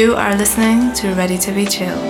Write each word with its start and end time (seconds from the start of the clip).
You 0.00 0.14
are 0.14 0.34
listening 0.34 0.94
to 0.94 1.12
Ready 1.12 1.36
to 1.36 1.52
Be 1.52 1.66
Chilled. 1.66 2.09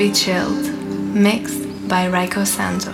Be 0.00 0.10
chilled, 0.10 0.64
mixed 1.14 1.86
by 1.86 2.06
Rayco 2.06 2.46
Santos. 2.46 2.89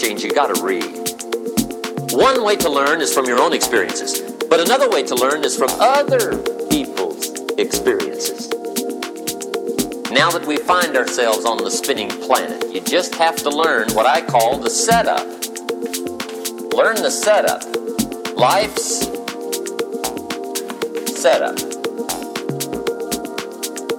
Change, 0.00 0.22
you 0.24 0.32
gotta 0.32 0.62
read. 0.62 0.82
One 2.12 2.42
way 2.42 2.56
to 2.56 2.70
learn 2.70 3.02
is 3.02 3.12
from 3.12 3.26
your 3.26 3.38
own 3.38 3.52
experiences, 3.52 4.22
but 4.48 4.58
another 4.58 4.88
way 4.88 5.02
to 5.02 5.14
learn 5.14 5.44
is 5.44 5.56
from 5.56 5.68
other 5.78 6.38
people's 6.70 7.28
experiences. 7.58 8.48
Now 10.10 10.30
that 10.30 10.44
we 10.46 10.56
find 10.56 10.96
ourselves 10.96 11.44
on 11.44 11.58
the 11.58 11.70
spinning 11.70 12.08
planet, 12.08 12.72
you 12.72 12.80
just 12.80 13.14
have 13.16 13.36
to 13.36 13.50
learn 13.50 13.90
what 13.92 14.06
I 14.06 14.22
call 14.22 14.58
the 14.58 14.70
setup. 14.70 15.26
Learn 16.72 16.96
the 16.96 17.10
setup. 17.10 17.62
Life's 18.36 19.06
setup. 21.20 21.58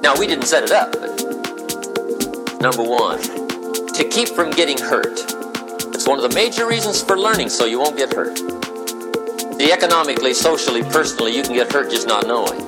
Now, 0.02 0.16
we 0.20 0.26
didn't 0.26 0.48
set 0.48 0.64
it 0.64 0.72
up, 0.72 0.94
but 0.94 2.60
number 2.60 2.82
one, 2.82 3.22
to 3.94 4.10
keep 4.10 4.30
from 4.30 4.50
getting 4.50 4.80
hurt. 4.80 5.41
One 6.12 6.22
of 6.22 6.30
the 6.30 6.36
major 6.36 6.68
reasons 6.68 7.02
for 7.02 7.18
learning 7.18 7.48
so 7.48 7.64
you 7.64 7.80
won't 7.80 7.96
get 7.96 8.14
hurt. 8.14 8.36
The 8.36 9.70
economically, 9.72 10.34
socially, 10.34 10.84
personally, 10.84 11.34
you 11.34 11.42
can 11.42 11.54
get 11.54 11.72
hurt 11.72 11.90
just 11.90 12.06
not 12.06 12.28
knowing. 12.28 12.60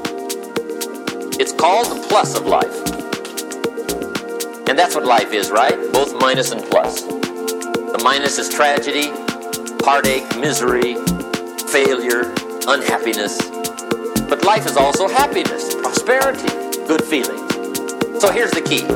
It's 1.42 1.52
called 1.52 1.88
the 1.88 2.08
plus 2.08 2.40
of 2.40 2.46
life. 2.46 2.74
And 4.70 4.80
that's 4.80 4.96
what 4.96 5.04
life 5.04 5.34
is, 5.34 5.52
right? 5.52 5.76
Both 5.92 6.16
minus 6.22 6.54
and 6.54 6.64
plus. 6.64 7.02
The 7.02 8.00
minus 8.02 8.40
is 8.40 8.48
tragedy, 8.48 9.12
heartache, 9.84 10.40
misery, 10.40 10.96
failure, 11.68 12.34
unhappiness. 12.66 13.38
But 14.30 14.46
life 14.46 14.66
is 14.66 14.78
also 14.78 15.10
happiness, 15.10 15.76
prosperity, 15.76 16.48
good 16.88 17.04
feelings. 17.04 18.22
So 18.22 18.32
here's 18.32 18.52
the 18.52 18.62
key 18.62 18.88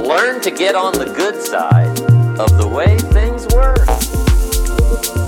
learn 0.00 0.40
to 0.42 0.52
get 0.52 0.76
on 0.76 0.92
the 0.92 1.06
good 1.06 1.42
side 1.42 2.15
of 2.38 2.58
the 2.58 2.68
way 2.68 2.98
things 2.98 3.46
work. 3.54 5.25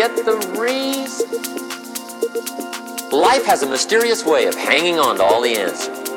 Get 0.00 0.24
the 0.24 0.36
reason. 0.58 1.28
Life 3.10 3.44
has 3.44 3.62
a 3.62 3.68
mysterious 3.68 4.24
way 4.24 4.46
of 4.46 4.54
hanging 4.54 4.98
on 4.98 5.16
to 5.16 5.22
all 5.22 5.42
the 5.42 5.54
answers 5.58 6.08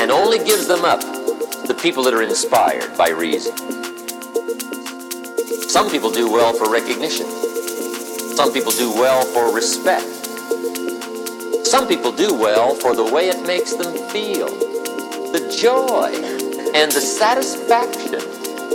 and 0.00 0.10
only 0.10 0.38
gives 0.38 0.66
them 0.66 0.84
up 0.84 0.98
to 0.98 1.68
the 1.68 1.78
people 1.80 2.02
that 2.02 2.12
are 2.12 2.22
inspired 2.22 2.98
by 2.98 3.10
reason. 3.10 3.56
Some 5.68 5.88
people 5.88 6.10
do 6.10 6.32
well 6.32 6.52
for 6.52 6.68
recognition. 6.68 7.26
Some 8.34 8.52
people 8.52 8.72
do 8.72 8.92
well 8.92 9.24
for 9.26 9.54
respect. 9.54 10.10
Some 11.64 11.86
people 11.86 12.10
do 12.10 12.34
well 12.34 12.74
for 12.74 12.96
the 12.96 13.04
way 13.04 13.28
it 13.28 13.46
makes 13.46 13.72
them 13.74 13.92
feel. 14.10 14.48
The 15.30 15.56
joy 15.56 16.10
and 16.74 16.90
the 16.90 17.00
satisfaction 17.00 18.20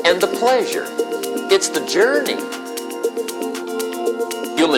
and 0.06 0.22
the 0.22 0.32
pleasure. 0.40 0.86
It's 1.52 1.68
the 1.68 1.86
journey. 1.86 2.55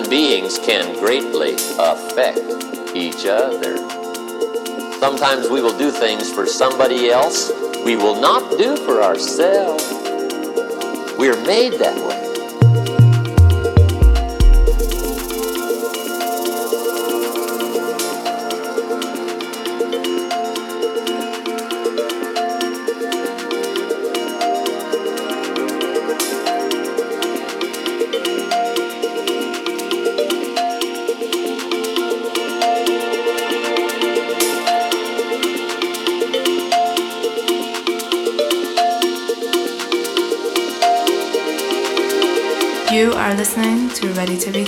Beings 0.10 0.58
can 0.60 0.98
greatly 1.00 1.54
affect 1.78 2.96
each 2.96 3.26
other. 3.26 3.78
Sometimes 5.00 5.50
we 5.50 5.62
will 5.62 5.78
do 5.78 5.92
things 5.92 6.32
for 6.32 6.46
somebody 6.46 7.10
else 7.10 7.52
we 7.88 7.96
will 7.96 8.20
not 8.20 8.58
do 8.58 8.76
for 8.76 9.02
ourselves. 9.02 9.84
We 11.18 11.30
are 11.30 11.42
made 11.46 11.74
that 11.80 11.96
way. 12.06 12.17
Ready 44.28 44.40
to 44.42 44.52
Be 44.52 44.67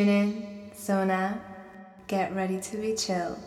Tune 0.00 0.08
in, 0.08 0.70
zone 0.74 1.10
out, 1.10 1.38
get 2.06 2.34
ready 2.34 2.58
to 2.58 2.76
be 2.78 2.94
chilled. 2.94 3.38